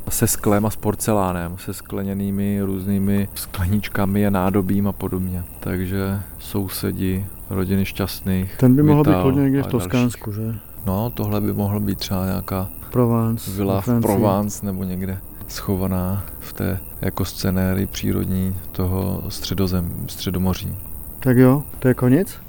[0.09, 5.43] se sklem a s porcelánem, se skleněnými různými skleničkami a nádobím a podobně.
[5.59, 8.57] Takže sousedi rodiny šťastných.
[8.57, 10.55] Ten by mohl být hodně někde v Toskánsku, že?
[10.85, 13.51] No, tohle by mohlo být třeba nějaká Provence.
[13.51, 14.01] vila v.
[14.01, 20.75] Provence nebo někde schovaná v té jako scenérii přírodní toho středozem, středomoří.
[21.19, 22.44] Tak jo, to je konec?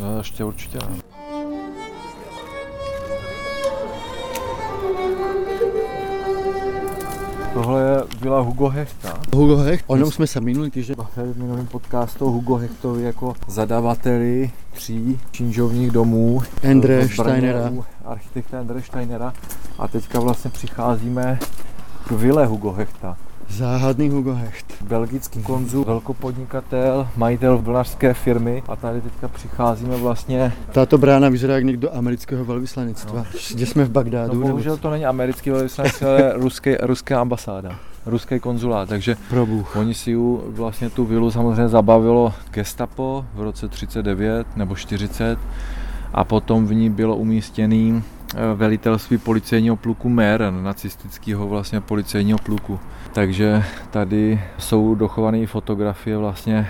[0.00, 0.96] No, ještě určitě ne.
[7.54, 9.20] Tohle je vila Hugo Hechta.
[9.34, 9.84] Hugo Hecht.
[9.86, 15.20] O něm jsme se minulý týden Bavili v minulém podcastu Hugo Hechtovi jako zadavateli tří
[15.30, 16.42] činžovních domů.
[16.62, 17.70] Endre Steinera.
[18.04, 19.32] Architekta Endre Steinera.
[19.78, 21.38] A teďka vlastně přicházíme
[22.08, 23.16] k vile Hugo Hechta.
[23.48, 24.73] Záhadný Hugo Hecht.
[24.84, 31.64] Belgický konzul, velkopodnikatel, majitel vlnařské firmy a tady teďka přicházíme vlastně, Táto brána vyzerá jak
[31.64, 33.18] někdo amerického velvyslanectva.
[33.18, 33.24] No.
[33.54, 34.28] Kde jsme v Bagdádu.
[34.28, 39.46] no nebo bohužel to není americký velvyslanec, ale ruské, ruská ambasáda, ruský konzulát, takže Pro
[39.46, 39.76] Bůh.
[39.76, 45.38] oni si ju vlastně tu vilu samozřejmě zabavilo gestapo v roce 39 nebo 40
[46.12, 48.02] a potom v ní bylo umístěný
[48.54, 52.80] velitelství policejního pluku Meren, nacistického vlastně policejního pluku.
[53.12, 56.68] Takže tady jsou dochované fotografie vlastně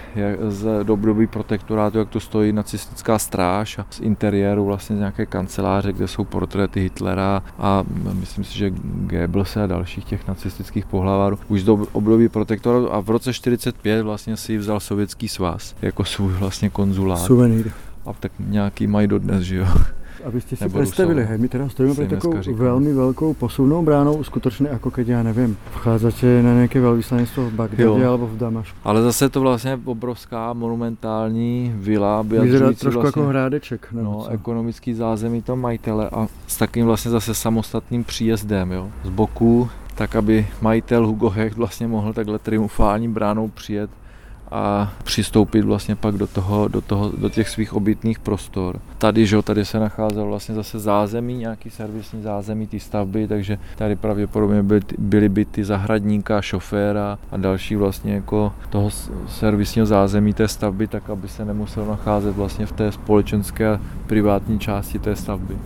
[0.49, 5.93] z dobroby protektorátu, jak tu stojí nacistická stráž a z interiéru vlastně z nějaké kanceláře,
[5.93, 11.63] kde jsou portréty Hitlera a myslím si, že Goebbelse a dalších těch nacistických pohlavárů už
[11.63, 16.71] z období protektorátu a v roce 45 vlastně si vzal sovětský svaz jako svůj vlastně
[16.71, 17.19] konzulát.
[17.19, 17.71] Suvenýr.
[18.07, 19.67] A tak nějaký mají dodnes, že jo
[20.25, 24.91] abyste si představili, hej, my teda stojíme před takovou velmi velkou posuvnou bránou, skutečně jako
[24.91, 28.79] keď já nevím, vcházíte na nějaké velvyslanectvo v Bagdadě alebo v Damašku.
[28.85, 33.89] Ale zase to vlastně obrovská monumentální vila, Vyzerá trošku vlastně, jako hrádeček.
[33.93, 39.69] No, ekonomický zázemí to majitele a s takým vlastně zase samostatným příjezdem, jo, z boku,
[39.95, 43.91] tak aby majitel Hugo Hecht vlastně mohl takhle triumfální bránou přijet
[44.51, 48.81] a přistoupit vlastně pak do, toho, do, toho, do těch svých obytných prostor.
[48.99, 53.97] Tady, že, tady se nacházelo vlastně zase zázemí, nějaký servisní zázemí té stavby, takže tady
[53.97, 58.91] pravděpodobně byly, byly byty zahradníka, šoféra a další vlastně jako toho
[59.29, 64.59] servisního zázemí té stavby, tak aby se nemusel nacházet vlastně v té společenské a privátní
[64.59, 65.57] části té stavby.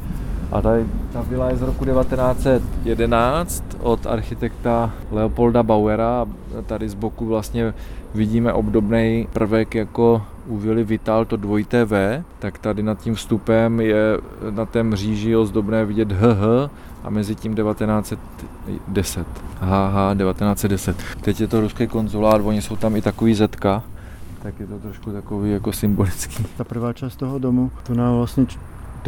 [0.52, 6.26] A tady ta vila je z roku 1911 od architekta Leopolda Bauera.
[6.66, 7.74] Tady z boku vlastně
[8.14, 13.80] vidíme obdobný prvek jako u vily Vital, to dvojité V, tak tady nad tím vstupem
[13.80, 14.18] je
[14.50, 16.70] na té mříži ozdobné vidět HH
[17.04, 19.26] a mezi tím 1910.
[19.60, 20.96] HH 1910.
[21.20, 23.82] Teď je to ruský konzulát, oni jsou tam i takový zetka,
[24.42, 26.44] tak je to trošku takový jako symbolický.
[26.56, 28.46] Ta prvá část toho domu, to nám vlastně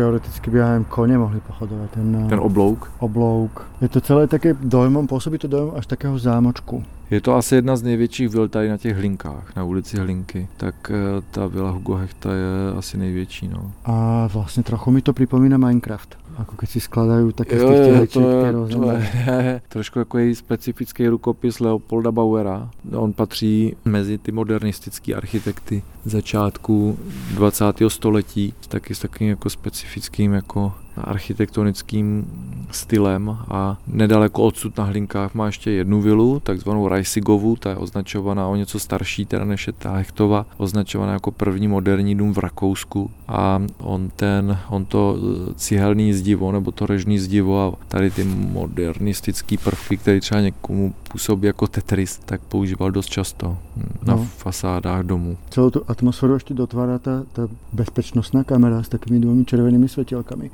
[0.00, 1.90] teoreticky během koně mohli pochodovat.
[1.90, 2.92] Ten, ten oblouk?
[2.98, 3.66] Oblouk.
[3.80, 6.84] Je to celé také dojmem, působí to dojmem až takého zámočku.
[7.10, 10.48] Je to asi jedna z největších vil tady na těch Hlinkách, na ulici Hlinky.
[10.56, 13.48] Tak eh, ta vila Hugo Hechta je asi největší.
[13.48, 13.72] No.
[13.84, 16.19] A vlastně trochu mi to připomíná Minecraft.
[16.40, 20.34] Jako když si skladají také z těch těleček, to, je, to je trošku jako její
[20.34, 22.70] specifický rukopis Leopolda Bauera.
[22.96, 26.98] On patří mezi ty modernistické architekty začátku
[27.34, 27.64] 20.
[27.88, 32.26] století, taky s takým jako specifickým jako architektonickým
[32.70, 38.48] stylem a nedaleko odsud na Hlinkách má ještě jednu vilu, takzvanou Rajsigovu, ta je označovaná
[38.48, 43.10] o něco starší, teda než je ta Hechtova, označovaná jako první moderní dům v Rakousku
[43.28, 48.24] a on ten, on to eh, cihelný zdivo nebo to režní zdivo a tady ty
[48.24, 54.24] modernistické prvky, které třeba někomu působí jako Tetris, tak používal dost často hm, na no.
[54.36, 55.36] fasádách domů.
[55.50, 60.50] Celou tu atmosféru ještě dotvárá ta, ta bezpečnostná kamera s takovými dvomi červenými světilkami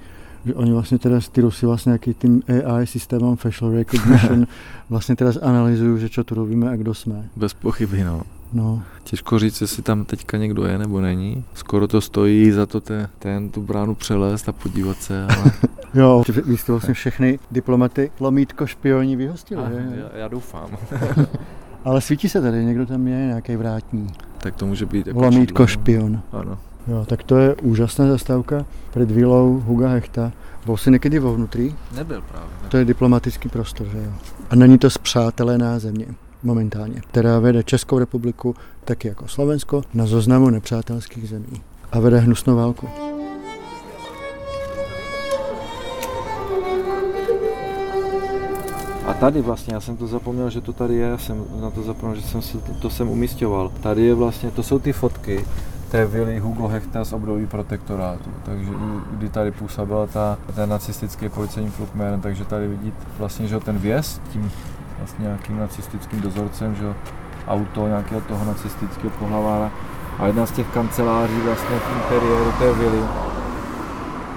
[0.46, 4.46] že oni vlastně teda ty Rusy vlastně nějaký tím AI systémem facial recognition
[4.90, 7.28] vlastně teda analyzují, že co tu robíme a kdo jsme.
[7.36, 8.22] Bez pochyby, no.
[8.52, 8.82] No.
[9.04, 11.44] Těžko říct, jestli tam teďka někdo je nebo není.
[11.54, 15.24] Skoro to stojí za to te, ten tu bránu přelézt a podívat se.
[15.24, 15.52] Ale...
[15.94, 19.62] jo, vy jste vlastně všechny diplomaty lomítko špioni vyhostili.
[19.62, 20.68] A, já, já doufám.
[21.84, 24.06] ale svítí se tady, někdo tam je, nějaký vrátní.
[24.38, 26.20] Tak to může být jako Lomítko čidlo, špion.
[26.32, 26.58] Ano.
[26.88, 30.32] Jo, tak to je úžasná zastávka před vilou Huga Hechta.
[30.66, 31.74] Byl jsi někdy vo vnitři?
[31.96, 32.48] Nebyl právě.
[32.62, 32.68] Ne.
[32.68, 34.12] To je diplomatický prostor, že jo.
[34.50, 36.06] A není to zpřátelená země
[36.42, 41.62] momentálně, která vede Českou republiku, taky jako Slovensko, na zoznamu nepřátelských zemí.
[41.92, 42.88] A vede hnusnou válku.
[49.06, 51.82] A tady vlastně, já jsem to zapomněl, že to tady je, já jsem na to
[51.82, 53.72] zapomněl, že jsem se to, to jsem umístěval.
[53.80, 55.44] Tady je vlastně, to jsou ty fotky,
[55.90, 58.30] té vily Hugo Hechta z období protektorátu.
[58.44, 58.70] Takže
[59.10, 61.90] kdy tady působila ta, ten nacistický policejní pluk
[62.22, 64.50] takže tady vidíte vlastně, že ten věz tím
[64.98, 66.94] vlastně nějakým nacistickým dozorcem, že
[67.48, 69.70] auto nějakého toho nacistického pohlavára
[70.18, 72.98] a jedna z těch kanceláří vlastně v interiéru té vily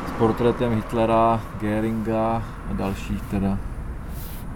[0.08, 3.58] s portrétem Hitlera, Geringa a dalších teda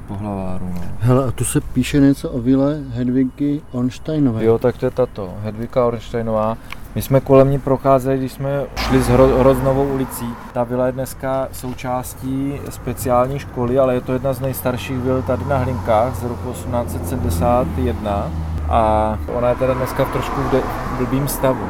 [0.08, 0.72] pohlavárů.
[0.76, 0.82] No.
[1.00, 4.46] Hele, a tu se píše něco o vile Hedvigy Ornsteinové.
[4.46, 6.58] Jo, tak to je tato, Hedvika Ornsteinová.
[6.96, 10.30] My jsme kolem ní procházeli, když jsme šli z Hro- Hroznovou ulicí.
[10.54, 15.46] Ta vila je dneska součástí speciální školy, ale je to jedna z nejstarších vil tady
[15.46, 18.32] na Hlinkách z roku 1871
[18.70, 20.42] a ona je teda dneska v trošku
[20.98, 21.66] blbým stavu.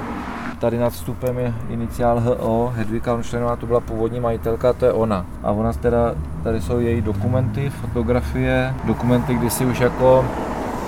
[0.59, 5.25] Tady nad vstupem je iniciál HO, Hedvika Onštejnová, to byla původní majitelka, to je ona.
[5.43, 10.25] A ona teda, tady jsou její dokumenty, fotografie, dokumenty, kdy si už jako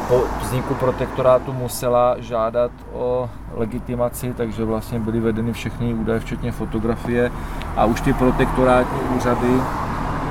[0.08, 7.32] po vzniku protektorátu musela žádat o legitimaci, takže vlastně byly vedeny všechny údaje, včetně fotografie
[7.76, 9.62] a už ty protektorátní úřady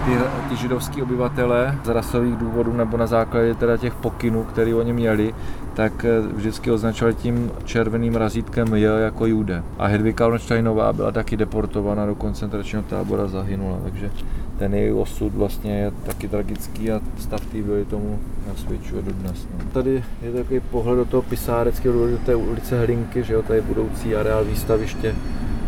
[0.04, 0.18] ty,
[0.48, 5.34] ty židovský obyvatele z rasových důvodů nebo na základě teda těch pokynů, které oni měli,
[5.74, 9.62] tak eh, vždycky označovali tím červeným razítkem J jako Jude.
[9.78, 14.10] A Hedvika Ornsteinová byla taky deportována do koncentračního tábora, zahynula, takže
[14.58, 19.46] ten její osud vlastně je taky tragický a stav té byly tomu nasvědčuje dodnes.
[19.52, 19.64] No.
[19.72, 24.16] Tady je takový pohled do toho pisáreckého do té ulice Hlinky, že jo, tady budoucí
[24.16, 25.14] areál výstaviště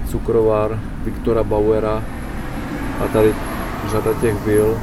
[0.08, 2.04] cukrovár Viktora Bauera
[3.04, 3.34] a tady
[3.90, 4.78] řada těch vil,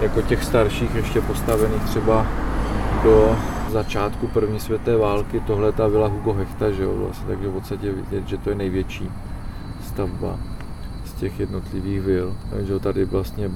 [0.00, 2.26] jako těch starších ještě postavených třeba
[3.02, 3.36] do
[3.70, 7.92] začátku první světé války, tohle ta vila Hugo Hechta, že jo, vlastně, takže v podstatě
[7.92, 9.10] vidět, že to je největší
[9.86, 10.38] stavba
[11.20, 12.36] těch jednotlivých vil.
[12.50, 13.50] Takže tady vlastně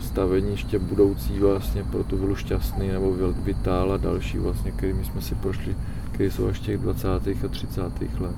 [0.00, 5.20] stavení ještě budoucí vlastně pro tu vilu Šťastný nebo Vitál a další vlastně, kterými jsme
[5.20, 5.76] si prošli,
[6.12, 7.08] které jsou až těch 20.
[7.08, 7.82] a 30.
[8.20, 8.34] let.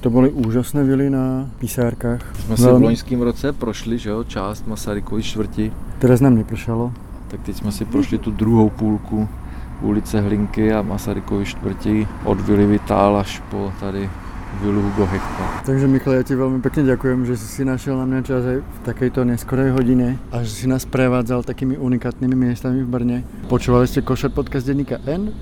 [0.00, 2.20] To byly úžasné vily na písárkách.
[2.40, 5.72] Jsme si v loňském roce prošli, že jo, část Masarykovy čtvrti.
[5.98, 6.92] Teraz nám nepršalo.
[7.28, 9.28] Tak teď jsme si prošli tu druhou půlku
[9.82, 14.10] ulice Hlinky a Masarykovy čtvrti od Vily Vitál až po tady
[14.62, 15.62] vilu Hugo Hechta.
[15.66, 18.78] Takže Michal, já ti velmi pěkně děkuji, že jsi si našel na mě čas v
[18.84, 23.24] takejto neskoré hodině a že si nás prevádzal takými unikátnymi místami v Brně.
[23.48, 25.32] Počúvali ste Košer podcast denníka N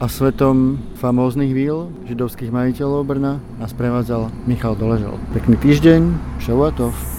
[0.00, 5.16] a svetom famóznych víl židovských majiteľov Brna nás prevádzal Michal Doležal.
[5.32, 6.00] Pekný týždeň,
[6.38, 7.15] šauatov.